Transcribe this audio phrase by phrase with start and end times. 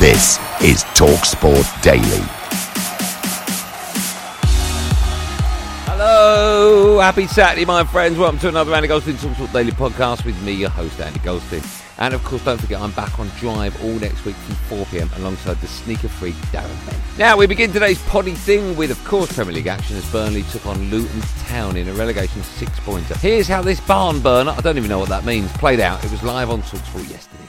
[0.00, 2.24] This is TalkSport Daily.
[5.84, 8.16] Hello, happy Saturday, my friends.
[8.16, 11.60] Welcome to another Andy Goldstein TalkSport Daily podcast with me, your host, Andy Goldstein.
[11.98, 15.10] And of course, don't forget, I'm back on Drive all next week from 4 pm
[15.16, 17.18] alongside the sneaker freak Darren Bent.
[17.18, 20.64] Now, we begin today's poddy thing with, of course, Premier League action as Burnley took
[20.64, 23.18] on Luton Town in a relegation six pointer.
[23.18, 26.02] Here's how this barn burner, I don't even know what that means, played out.
[26.02, 27.44] It was live on Talksport yesterday.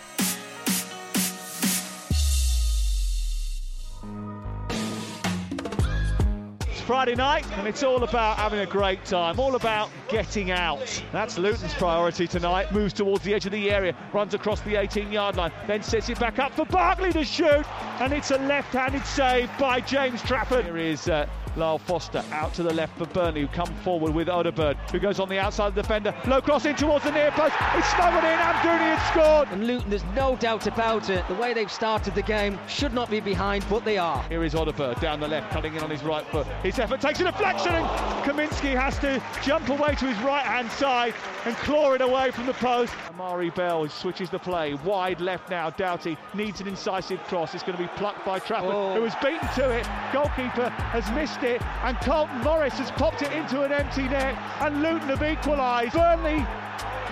[6.81, 11.03] Friday night, and it's all about having a great time, all about getting out.
[11.11, 12.71] That's Luton's priority tonight.
[12.71, 16.09] Moves towards the edge of the area, runs across the 18 yard line, then sets
[16.09, 17.65] it back up for Barkley to shoot,
[18.01, 20.65] and it's a left handed save by James Trafford.
[20.65, 24.27] Here is uh, Lyle Foster out to the left for Burnley, who come forward with
[24.27, 26.13] Odobert, who goes on the outside of the defender.
[26.27, 27.55] Low cross in towards the near post.
[27.75, 28.39] It's smuggled in.
[28.39, 29.47] Amdouni has scored.
[29.51, 31.27] And Luton, there's no doubt about it.
[31.27, 34.23] The way they've started the game should not be behind, but they are.
[34.29, 36.47] Here is Odobert down the left, cutting in on his right foot.
[36.63, 37.85] His effort takes a deflection, and
[38.25, 41.13] Kaminski has to jump away to his right hand side
[41.45, 42.93] and claw it away from the post.
[43.09, 45.69] Amari Bell switches the play wide left now.
[45.71, 47.53] Doughty needs an incisive cross.
[47.53, 48.93] It's going to be plucked by Trafford, Oh.
[48.95, 49.87] who has beaten to it.
[50.13, 54.81] Goalkeeper has missed it, and Carlton Morris has popped it into an empty net, and
[54.81, 55.93] Luton have equalised.
[55.93, 56.45] Burnley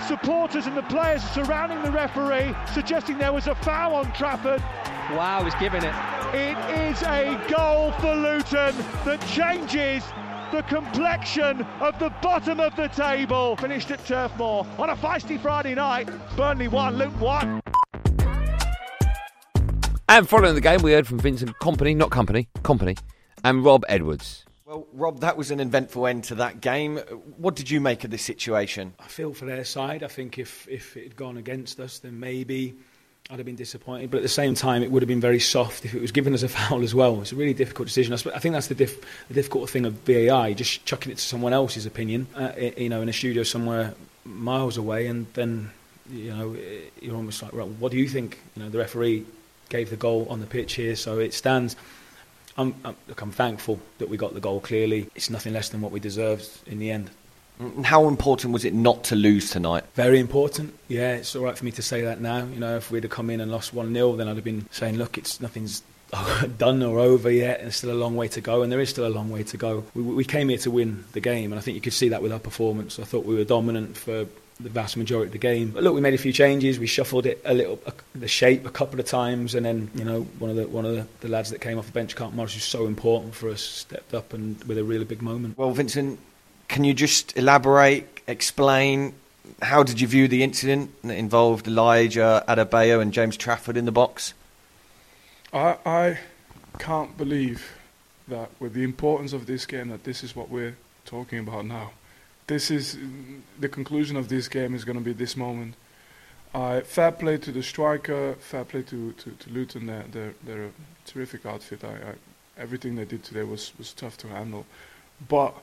[0.07, 4.61] supporters and the players surrounding the referee, suggesting there was a foul on Trafford.
[5.15, 5.93] Wow, he's giving it.
[6.33, 8.75] It is a goal for Luton
[9.05, 10.03] that changes
[10.51, 13.55] the complexion of the bottom of the table.
[13.57, 16.09] Finished at Turf Moor on a feisty Friday night.
[16.35, 17.61] Burnley 1, Luton 1.
[20.07, 22.95] And following the game, we heard from Vincent Kompany, not Company, Company,
[23.43, 24.45] and Rob Edwards.
[24.65, 26.97] Well, Rob, that was an eventful end to that game.
[27.37, 28.93] What did you make of this situation?
[28.99, 30.03] I feel for their side.
[30.03, 32.75] I think if, if it had gone against us, then maybe
[33.31, 34.11] I'd have been disappointed.
[34.11, 36.35] But at the same time, it would have been very soft if it was given
[36.35, 37.19] as a foul as well.
[37.21, 38.13] It's a really difficult decision.
[38.13, 41.15] I sp- I think that's the, diff- the difficult thing of VAI, just chucking it
[41.15, 45.71] to someone else's opinion, uh, you know, in a studio somewhere miles away, and then,
[46.11, 46.55] you know,
[47.01, 48.39] you're almost like, well, what do you think?
[48.55, 49.25] You know, the referee
[49.69, 51.75] gave the goal on the pitch here, so it stands.
[52.59, 55.09] I'm, I'm, look, I'm thankful that we got the goal clearly.
[55.15, 57.09] It's nothing less than what we deserved in the end.
[57.59, 59.85] And How important was it not to lose tonight?
[59.95, 60.77] Very important.
[60.87, 62.45] Yeah, it's all right for me to say that now.
[62.45, 64.67] You know, if we'd have come in and lost 1 0, then I'd have been
[64.71, 65.83] saying, look, it's nothing's
[66.57, 68.89] done or over yet, and there's still a long way to go, and there is
[68.89, 69.85] still a long way to go.
[69.93, 72.21] We, we came here to win the game, and I think you could see that
[72.21, 72.99] with our performance.
[72.99, 74.25] I thought we were dominant for
[74.59, 75.71] the vast majority of the game.
[75.71, 76.79] But look, we made a few changes.
[76.79, 80.03] We shuffled it a little, uh, the shape a couple of times, and then you
[80.03, 82.35] know one of the one of the, the lads that came off the bench, Carlton
[82.35, 85.57] Morris, who's so important for us, stepped up and with a really big moment.
[85.57, 86.19] Well, Vincent,
[86.67, 89.13] can you just elaborate, explain?
[89.61, 93.91] How did you view the incident that involved Elijah Adebayo and James Trafford in the
[93.91, 94.33] box?
[95.51, 96.19] I, I
[96.77, 97.75] can't believe
[98.27, 101.91] that with the importance of this game that this is what we're talking about now.
[102.49, 102.97] This is
[103.59, 105.75] the conclusion of this game is going to be this moment.
[106.51, 109.85] Uh, fair play to the striker, fair play to, to, to Luton.
[109.85, 110.71] They're, they're, they're a
[111.05, 111.83] terrific outfit.
[111.83, 112.13] I, I,
[112.57, 114.65] everything they did today was, was tough to handle.
[115.27, 115.53] But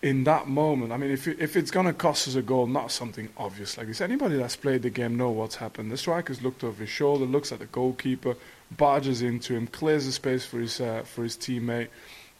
[0.00, 2.90] in that moment, I mean, if, if it's going to cost us a goal, not
[2.90, 5.92] something obvious like this, anybody that's played the game know what's happened.
[5.92, 8.34] The striker's looked over his shoulder, looks at the goalkeeper,
[8.74, 11.88] barges into him, clears the space for his, uh, for his teammate.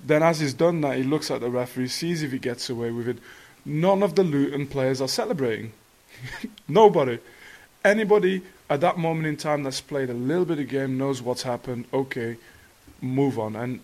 [0.00, 2.91] Then, as he's done that, he looks at the referee, sees if he gets away
[2.91, 3.19] with it.
[3.64, 5.72] None of the Luton players are celebrating.
[6.69, 7.19] Nobody.
[7.84, 11.43] Anybody at that moment in time that's played a little bit of game knows what's
[11.43, 11.84] happened.
[11.93, 12.37] Okay,
[13.00, 13.56] move on.
[13.56, 13.81] And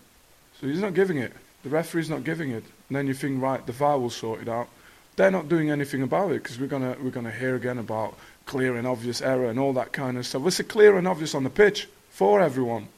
[0.61, 1.33] so he's not giving it.
[1.63, 2.65] The referee's not giving it.
[2.89, 4.69] And then you think, right, the VAR will sort it out.
[5.17, 8.17] they're not doing anything about it because we're gonna we're gonna hear again about
[8.47, 10.47] clear and obvious error and all that kind of stuff.
[10.47, 12.89] It's a clear and obvious on the pitch for everyone.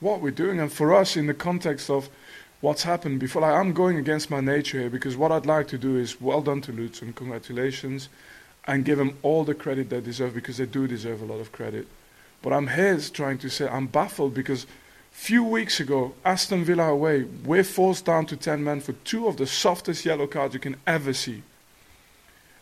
[0.00, 2.08] What we're doing, and for us in the context of
[2.60, 5.78] what's happened before, like, I'm going against my nature here because what I'd like to
[5.78, 8.08] do is well done to Luton, congratulations,
[8.66, 11.52] and give them all the credit they deserve because they do deserve a lot of
[11.52, 11.86] credit.
[12.42, 14.66] But I'm here trying to say I'm baffled because
[15.10, 19.36] few weeks ago, Aston Villa away, we're forced down to 10 men for two of
[19.36, 21.42] the softest yellow cards you can ever see.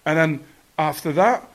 [0.07, 0.45] And then
[0.79, 1.47] after that,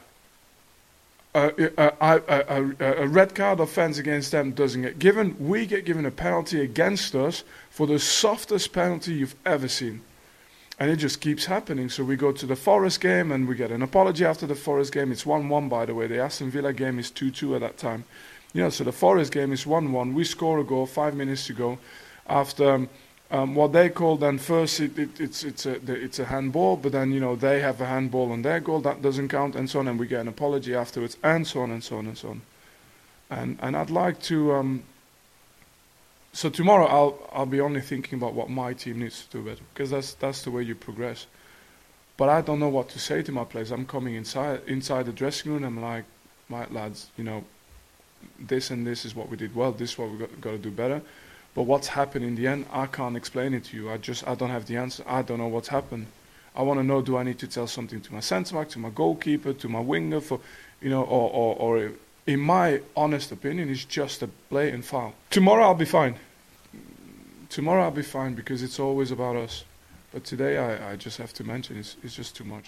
[1.33, 5.35] a, a, a, a, red card offence against them doesn't get given.
[5.39, 10.01] We get given a penalty against us for the softest penalty you've ever seen.
[10.77, 11.89] And it just keeps happening.
[11.89, 14.91] So we go to the Forest game and we get an apology after the Forest
[14.93, 15.11] game.
[15.11, 16.07] It's 1 1, by the way.
[16.07, 18.03] The Aston Villa game is 2 2 at that time.
[18.53, 20.13] Know, so the Forest game is 1 1.
[20.13, 21.77] We score a goal five minutes to go
[22.27, 22.89] after um,
[23.31, 26.91] um, what they call then first it, it, it's, it's, a, it's a handball, but
[26.91, 29.79] then, you know, they have a handball on their goal, that doesn't count, and so
[29.79, 32.29] on, and we get an apology afterwards, and so on, and so on, and so
[32.29, 32.41] on.
[33.29, 34.53] And, and I'd like to.
[34.53, 34.83] Um,
[36.33, 39.63] so tomorrow I'll, I'll be only thinking about what my team needs to do better,
[39.73, 41.25] because that's, that's the way you progress.
[42.17, 43.71] But I don't know what to say to my players.
[43.71, 46.05] I'm coming inside, inside the dressing room, I'm like,
[46.49, 47.45] my lads, you know,
[48.39, 50.57] this and this is what we did well, this is what we've got, got to
[50.57, 51.01] do better.
[51.53, 53.91] But what's happened in the end, I can't explain it to you.
[53.91, 55.03] I just, I don't have the answer.
[55.05, 56.07] I don't know what's happened.
[56.55, 58.79] I want to know, do I need to tell something to my centre back, to
[58.79, 60.39] my goalkeeper, to my winger, for,
[60.81, 61.91] you know, or, or, or
[62.27, 65.13] in my honest opinion, it's just a blatant foul.
[65.29, 66.15] Tomorrow I'll be fine.
[67.49, 69.63] Tomorrow I'll be fine because it's always about us.
[70.13, 72.67] But today I, I just have to mention it's, it's just too much.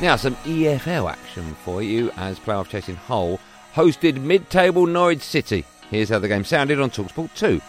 [0.00, 3.40] Now, some EFL action for you as playoff chasing Hull
[3.74, 5.64] hosted mid table Norwich City.
[5.90, 7.60] Here's how the game sounded on Talksport 2.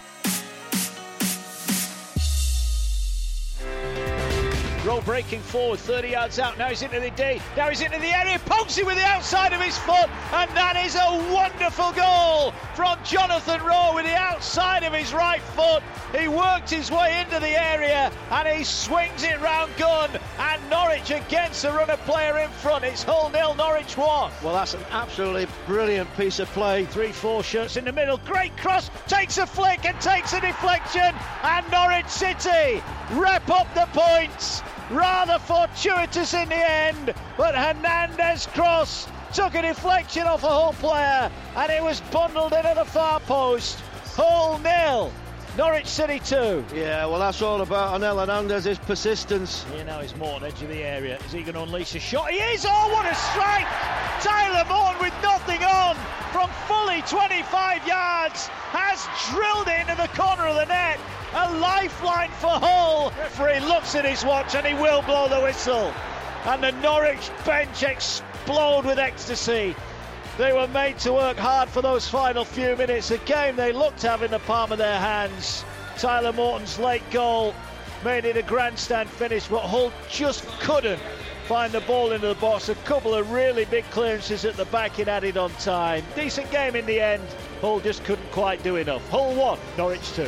[5.38, 6.58] Forward, 30 yards out.
[6.58, 7.40] Now he's into the D.
[7.56, 8.40] Now he's into the area.
[8.46, 10.10] Pokes with the outside of his foot.
[10.34, 15.42] And that is a wonderful goal from Jonathan Rowe with the outside of his right
[15.42, 15.84] foot.
[16.18, 20.10] He worked his way into the area and he swings it round gun.
[20.40, 22.84] And Norwich against the runner player in front.
[22.84, 24.31] It's Hull nil, Norwich one.
[24.44, 26.86] Well, that's an absolutely brilliant piece of play.
[26.86, 28.18] Three, four shirts in the middle.
[28.26, 28.90] Great cross.
[29.08, 31.14] Takes a flick and takes a deflection.
[31.44, 32.81] And Norwich City
[33.12, 34.64] wrap up the points.
[34.90, 41.30] Rather fortuitous in the end, but Hernandez cross took a deflection off a Hull player
[41.56, 43.80] and it was bundled into the far post.
[44.16, 45.12] Hull nil.
[45.57, 46.63] Norwich City 2.
[46.74, 49.66] Yeah, well, that's all about Onel Hernandez's persistence.
[49.74, 51.18] Here now is Morton, edge of the area.
[51.25, 52.30] Is he going to unleash a shot?
[52.30, 52.66] He is!
[52.68, 53.68] Oh, what a strike!
[54.22, 55.96] Tyler Morton with nothing on
[56.31, 61.00] from fully 25 yards has drilled into the corner of the net.
[61.34, 63.12] A lifeline for Hull.
[63.18, 65.92] Referee looks at his watch and he will blow the whistle.
[66.45, 69.75] And the Norwich bench explode with ecstasy.
[70.40, 73.12] They were made to work hard for those final few minutes.
[73.12, 75.66] A game they looked to have in the palm of their hands.
[75.98, 77.54] Tyler Morton's late goal
[78.06, 81.02] made it a grandstand finish, but Hull just couldn't
[81.46, 82.70] find the ball into the box.
[82.70, 86.06] A couple of really big clearances at the back it added on time.
[86.16, 87.28] Decent game in the end.
[87.60, 89.06] Hull just couldn't quite do enough.
[89.10, 90.26] Hull 1, Norwich 2.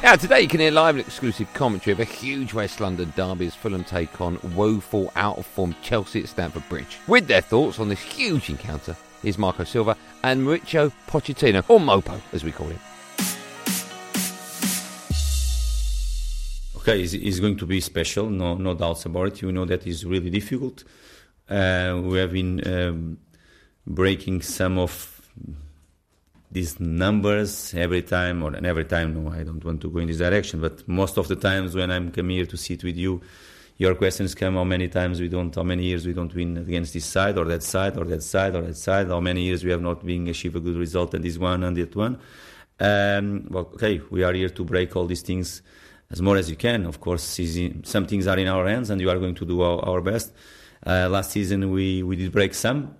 [0.00, 3.48] Now, today you can hear live and exclusive commentary of a huge West London derby
[3.48, 6.98] as Fulham take on woeful, out of form Chelsea at Stamford Bridge.
[7.08, 12.20] With their thoughts on this huge encounter, here's Marco Silva and Mauricio Pochettino, or Mopo
[12.32, 12.78] as we call him.
[16.76, 19.42] Okay, it's, it's, going to be special, no, no doubts about it.
[19.42, 20.84] You know that is really difficult.
[21.50, 23.18] Uh, we have been um,
[23.84, 25.28] breaking some of
[26.50, 30.18] these numbers every time, or every time, no, I don't want to go in this
[30.18, 33.20] direction, but most of the times when I'm come here to sit with you,
[33.76, 36.94] your questions come how many times we don't, how many years we don't win against
[36.94, 39.70] this side or that side or that side or that side, how many years we
[39.70, 42.18] have not been achieve a good result and this one and that one.
[42.80, 45.62] Um, well, okay, we are here to break all these things
[46.10, 46.86] as more as you can.
[46.86, 47.40] Of course,
[47.84, 50.32] some things are in our hands and you are going to do our, our best.
[50.84, 52.96] Uh, last season we, we did break some,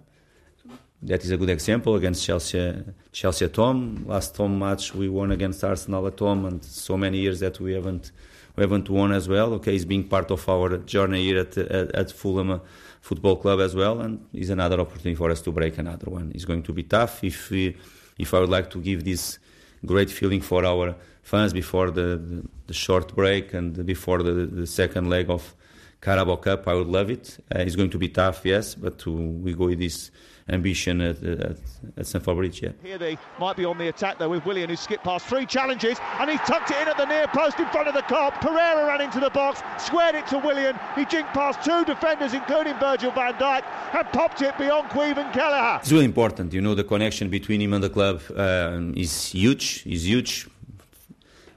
[1.02, 4.04] that is a good example against Chelsea, Chelsea at home.
[4.06, 7.74] Last home match we won against Arsenal at home, and so many years that we
[7.74, 8.10] haven't
[8.56, 9.54] we haven't won as well.
[9.54, 12.60] Okay, he's being part of our journey here at at, at Fulham
[13.00, 16.32] Football Club as well, and is another opportunity for us to break another one.
[16.34, 17.22] It's going to be tough.
[17.22, 17.76] If we,
[18.18, 19.38] if I would like to give this
[19.86, 24.66] great feeling for our fans before the, the, the short break and before the, the
[24.66, 25.54] second leg of
[26.00, 27.38] Carabao Cup, I would love it.
[27.54, 30.10] Uh, it's going to be tough, yes, but to, we go with this
[30.50, 31.56] ambition at, at,
[31.96, 32.70] at Bridge, yeah.
[32.82, 35.98] Here they might be on the attack though with Willian who skipped past three challenges
[36.18, 38.40] and he tucked it in at the near post in front of the cop.
[38.40, 40.78] Pereira ran into the box, squared it to Willian.
[40.94, 43.62] He jinked past two defenders including Virgil van Dijk
[43.94, 45.78] and popped it beyond Caoimhin Kelleher.
[45.80, 49.84] It's really important, you know, the connection between him and the club uh, is huge,
[49.86, 50.48] is huge.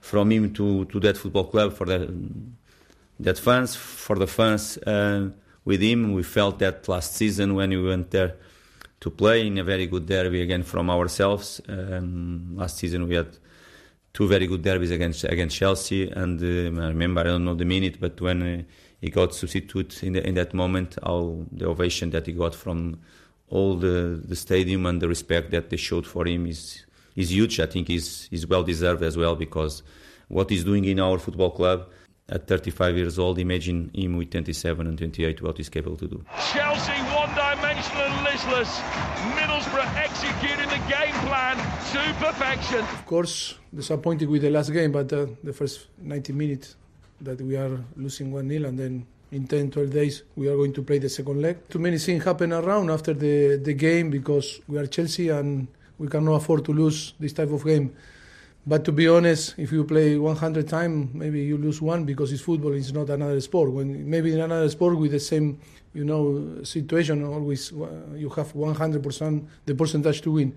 [0.01, 2.09] From him to, to that football club, for that,
[3.19, 5.29] that fans, for the fans uh,
[5.63, 8.35] with him, we felt that last season when we went there
[9.01, 11.59] to play in a very good derby again from ourselves.
[11.67, 13.37] Um, last season we had
[14.13, 17.65] two very good derbies against against Chelsea, and uh, I remember I don't know the
[17.65, 18.61] minute, but when uh,
[19.01, 22.99] he got substitute in the, in that moment, all the ovation that he got from
[23.49, 27.59] all the, the stadium and the respect that they showed for him is is huge.
[27.59, 29.81] I think is is well deserved as well because
[30.27, 31.89] what he's doing in our football club
[32.29, 36.23] at 35 years old, imagine him with 27 and 28, what he's capable to do.
[36.53, 37.40] Chelsea one-dimensional
[38.41, 38.79] listless.
[39.37, 39.85] Middlesbrough
[40.69, 41.57] the game plan
[41.91, 42.79] to perfection.
[42.79, 46.75] Of course, disappointed with the last game, but uh, the first 90 minutes
[47.21, 50.81] that we are losing 1-0 and then in 10, 12 days we are going to
[50.81, 51.57] play the second leg.
[51.69, 55.67] Too many things happen around after the, the game because we are Chelsea and
[55.99, 57.93] we cannot afford to lose this type of game.
[58.65, 62.41] But to be honest, if you play 100 times, maybe you lose one because it's
[62.41, 62.73] football.
[62.73, 63.71] It's not another sport.
[63.71, 65.59] When maybe in another sport with the same,
[65.93, 70.55] you know, situation, always uh, you have 100% the percentage to win.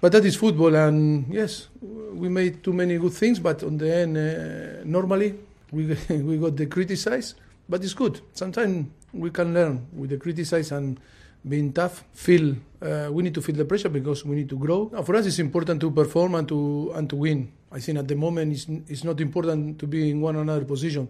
[0.00, 3.38] But that is football, and yes, we made too many good things.
[3.38, 5.34] But on the end, uh, normally
[5.70, 7.34] we we got the criticize,
[7.68, 8.20] but it's good.
[8.32, 10.98] Sometimes we can learn with the criticize and
[11.46, 14.88] being tough, feel uh, we need to feel the pressure because we need to grow.
[15.04, 17.50] for us, it's important to perform and to and to win.
[17.72, 21.08] I think at the moment it's, it's not important to be in one another position.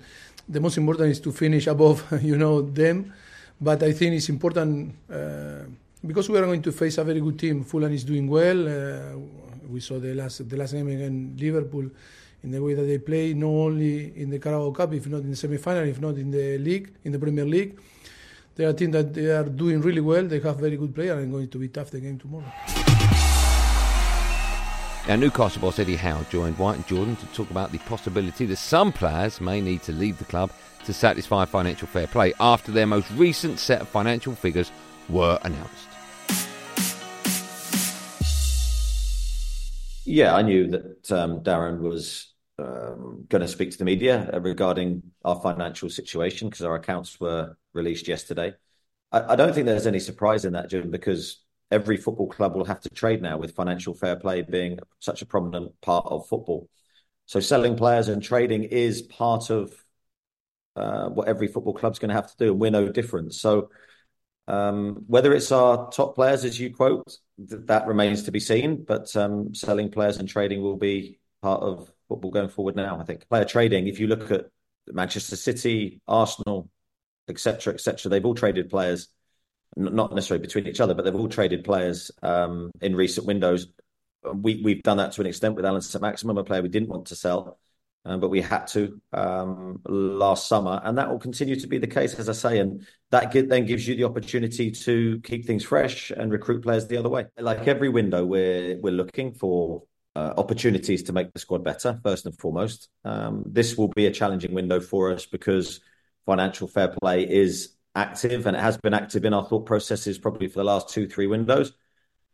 [0.48, 3.12] The most important is to finish above, you know, them.
[3.60, 5.68] But I think it's important uh,
[6.06, 7.62] because we are going to face a very good team.
[7.64, 8.66] Fulham is doing well.
[8.66, 9.18] Uh,
[9.68, 11.90] we saw the last the last game against Liverpool
[12.42, 15.30] in the way that they play, not only in the Carabao Cup, if not in
[15.30, 17.78] the semi-final, if not in the league, in the Premier League.
[18.56, 20.24] They are a team that they are doing really well.
[20.24, 22.79] They have very good players and going to be tough the game tomorrow.
[25.08, 28.56] Now, Newcastle boss Eddie Howe joined White and Jordan to talk about the possibility that
[28.56, 30.52] some players may need to leave the club
[30.84, 34.70] to satisfy financial fair play after their most recent set of financial figures
[35.08, 35.88] were announced.
[40.04, 45.02] Yeah, I knew that um, Darren was um, going to speak to the media regarding
[45.24, 48.54] our financial situation because our accounts were released yesterday.
[49.12, 52.64] I, I, don't think there's any surprise in that, Jim, because every football club will
[52.64, 56.68] have to trade now with financial fair play being such a prominent part of football.
[57.26, 59.72] So selling players and trading is part of
[60.76, 63.34] uh, what every football club's going to have to do, and we're no different.
[63.34, 63.70] So
[64.48, 67.06] um, whether it's our top players, as you quote,
[67.38, 68.84] th- that remains to be seen.
[68.84, 72.98] But um, selling players and trading will be part of football going forward now.
[72.98, 73.86] I think player trading.
[73.86, 74.46] If you look at
[74.88, 76.68] Manchester City, Arsenal,
[77.28, 79.08] etc., etc., they've all traded players,
[79.76, 83.68] not necessarily between each other, but they've all traded players um, in recent windows.
[84.22, 87.06] We we've done that to an extent with Allan Saint-Maximin, a player we didn't want
[87.06, 87.58] to sell,
[88.04, 91.86] um, but we had to um, last summer, and that will continue to be the
[91.86, 95.64] case, as I say, and that get, then gives you the opportunity to keep things
[95.64, 97.26] fresh and recruit players the other way.
[97.38, 99.84] Like every window, we're we're looking for
[100.16, 102.88] uh, opportunities to make the squad better, first and foremost.
[103.04, 105.80] Um, this will be a challenging window for us because
[106.26, 110.48] financial fair play is active and it has been active in our thought processes probably
[110.48, 111.72] for the last two, three windows.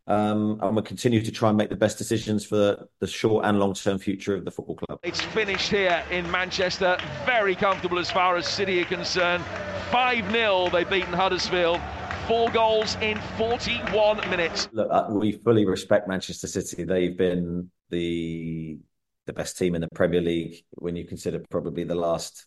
[0.08, 3.58] Um, and we'll continue to try and make the best decisions for the short and
[3.58, 5.00] long term future of the football club.
[5.02, 6.96] It's finished here in Manchester.
[7.24, 9.42] Very comfortable as far as City are concerned.
[9.90, 11.80] 5 0, they've beaten Huddersfield.
[12.28, 14.68] Four goals in 41 minutes.
[14.72, 16.84] Look, uh, we fully respect Manchester City.
[16.84, 18.78] They've been the
[19.26, 22.46] the best team in the Premier League when you consider probably the last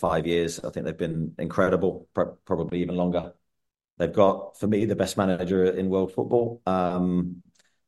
[0.00, 0.60] five years.
[0.60, 2.08] I think they've been incredible,
[2.44, 3.32] probably even longer.
[3.98, 6.62] They've got, for me, the best manager in world football.
[6.66, 7.42] Um,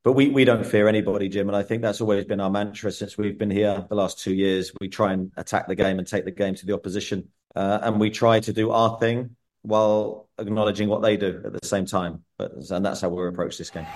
[0.05, 1.49] but we, we don't fear anybody, Jim.
[1.49, 4.35] And I think that's always been our mantra since we've been here the last two
[4.35, 4.73] years.
[4.81, 7.29] We try and attack the game and take the game to the opposition.
[7.55, 11.67] Uh, and we try to do our thing while acknowledging what they do at the
[11.67, 12.25] same time.
[12.37, 13.87] But and that's how we'll approach this game.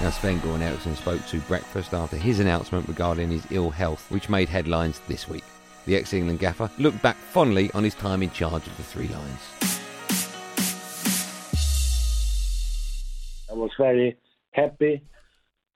[0.00, 4.28] Now, Sven Goran Eriksson spoke to breakfast after his announcement regarding his ill health, which
[4.28, 5.42] made headlines this week.
[5.88, 9.08] The ex England gaffer looked back fondly on his time in charge of the Three
[9.08, 9.40] Lions.
[13.50, 14.18] I was very
[14.50, 15.00] happy,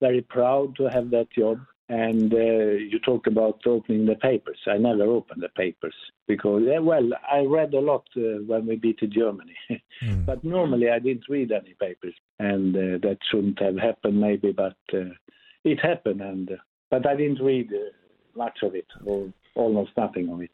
[0.02, 1.61] very proud to have that job.
[1.88, 4.59] And uh, you talk about opening the papers.
[4.66, 5.95] I never opened the papers
[6.28, 9.57] because, uh, well, I read a lot uh, when we beat Germany.
[10.04, 10.26] mm.
[10.26, 12.14] But normally I didn't read any papers.
[12.38, 15.14] And uh, that shouldn't have happened, maybe, but uh,
[15.64, 16.21] it happened.
[16.21, 16.57] And uh,
[16.90, 17.71] But I didn't read
[18.37, 20.50] much of it, or almost nothing of it.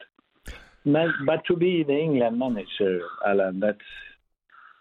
[0.85, 3.77] But to be the England manager, Alan, that's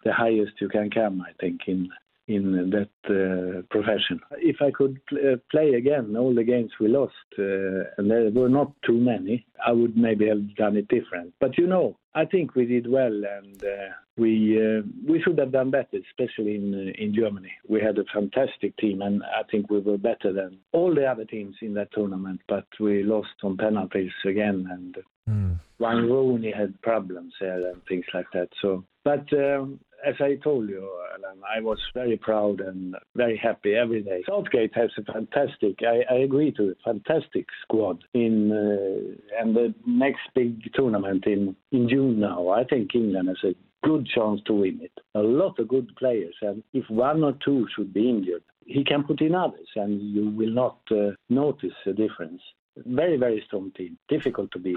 [0.05, 1.91] the highest you can come, I think, in
[2.29, 4.21] in that uh, profession.
[4.37, 8.31] If I could pl- uh, play again all the games we lost, uh, and there
[8.31, 11.33] were not too many, I would maybe have done it different.
[11.41, 15.53] But you know, I think we did well, and uh, we uh, we should have
[15.53, 17.53] done better, especially in uh, in Germany.
[17.67, 21.25] We had a fantastic team, and I think we were better than all the other
[21.25, 22.41] teams in that tournament.
[22.47, 25.59] But we lost on penalties again, and mm.
[25.79, 28.49] Wayne Rooney had problems there and things like that.
[28.61, 33.75] So, but um, as I told you, Alan, I was very proud and very happy
[33.75, 34.23] every day.
[34.29, 39.75] Southgate has a fantastic, I, I agree to it, fantastic squad in uh, and the
[39.87, 42.49] next big tournament in, in June now.
[42.49, 44.93] I think England has a good chance to win it.
[45.15, 49.05] A lot of good players, and if one or two should be injured, he can
[49.05, 52.43] put in others, and you will not uh, notice a difference.
[52.77, 54.77] Very, very strong team, difficult to beat.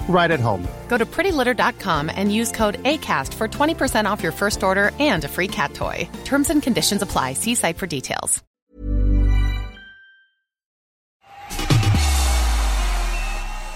[0.11, 0.67] right at home.
[0.87, 5.27] Go to prettylitter.com and use code ACAST for 20% off your first order and a
[5.27, 6.07] free cat toy.
[6.25, 7.33] Terms and conditions apply.
[7.33, 8.43] See site for details.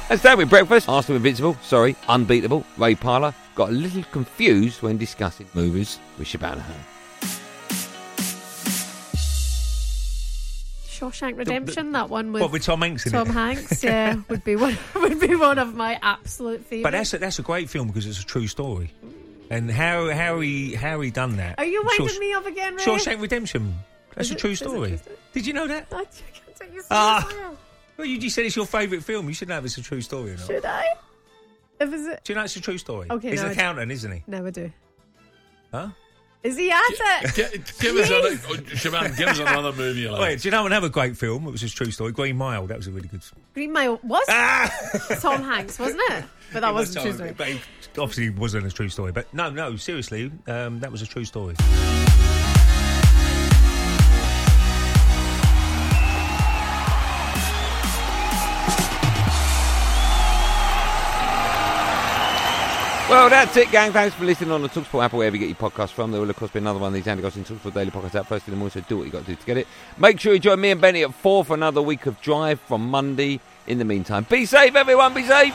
[0.08, 0.88] That's that with breakfast.
[0.88, 2.64] Arsenal Invincible, sorry, unbeatable.
[2.78, 6.62] Ray Parlour got a little confused when discussing movies with Shabana
[11.12, 13.34] Shawshank Redemption, that one with What with Tom Hanks in Tom it?
[13.34, 16.84] Hanks, yeah, would be one would be one of my absolute favourites.
[16.84, 18.92] But that's a, that's a great film because it's a true story.
[19.50, 21.60] And how how he how he done that?
[21.60, 22.84] Are you winding me up again, Ray?
[22.84, 23.76] Shawshank Redemption.
[24.16, 24.90] That's Is a true story.
[24.90, 25.18] true story?
[25.34, 25.88] Did you know that?
[25.92, 26.10] I can't
[26.58, 27.52] take you Ah.
[27.98, 29.28] Well, you just said it's your favourite film.
[29.28, 30.48] You should know if it's a true story or not.
[30.48, 30.86] Should I?
[31.80, 32.24] If it?
[32.24, 33.08] Do you know it's a true story?
[33.10, 34.24] Okay, He's no, an I- accountant, isn't he?
[34.28, 34.72] No, I do.
[35.72, 35.90] Huh?
[36.46, 37.36] Is he at it?
[37.36, 40.02] Give, give us another, oh, give us another movie.
[40.02, 40.22] you like.
[40.22, 41.48] Wait, do you know another great film?
[41.48, 42.12] It was a true story.
[42.12, 42.68] Green Mile.
[42.68, 43.24] That was a really good.
[43.56, 44.24] Green Mile was
[45.22, 46.24] Tom Hanks, wasn't it?
[46.54, 46.70] But that Ah!
[46.70, 47.34] It was wasn't true story.
[47.36, 47.60] But it
[47.98, 49.12] obviously wasn't a true story.
[49.12, 51.56] But no, no, seriously, um, that was a true story.
[63.08, 63.92] Well, that's it, gang.
[63.92, 66.12] Thanks for listening on the Talksport app or wherever you get your podcast from.
[66.12, 68.28] There will, of course, be another one of these Andy Gosling Talksport Daily Podcasts out
[68.28, 69.68] first in the morning, so do what you got to do to get it.
[70.00, 72.90] Make sure you join me and Benny at 4 for another week of Drive from
[72.90, 73.40] Monday.
[73.68, 75.14] In the meantime, be safe, everyone.
[75.14, 75.54] Be safe.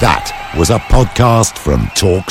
[0.00, 2.30] That was a podcast from Talk